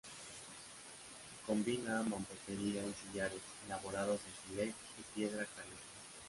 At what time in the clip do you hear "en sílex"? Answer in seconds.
4.25-4.75